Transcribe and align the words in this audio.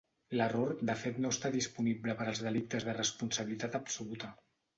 L'error 0.39 0.71
de 0.89 0.95
fet 1.01 1.19
no 1.25 1.31
està 1.33 1.51
disponible 1.55 2.15
per 2.23 2.27
als 2.33 2.41
delictes 2.47 2.89
de 2.89 2.97
responsabilitat 3.01 3.79
absoluta. 3.83 4.33